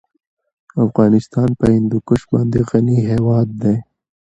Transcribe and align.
افغانستان 0.85 1.49
په 1.59 1.65
هندوکش 1.75 2.21
باندې 2.31 2.59
غني 2.69 2.97
هېواد 3.11 3.47
دی. 3.61 3.75